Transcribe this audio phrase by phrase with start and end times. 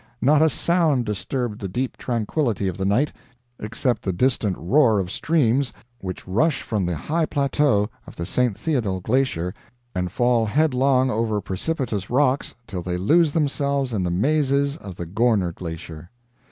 [0.19, 3.13] Not a sound disturbed the deep tranquillity of the night,
[3.59, 8.57] except the distant roar of streams which rush from the high plateau of the St.
[8.57, 9.53] Theodule glacier,
[9.93, 15.05] and fall headlong over precipitous rocks till they lose themselves in the mazes of the
[15.05, 16.09] Gorner glacier."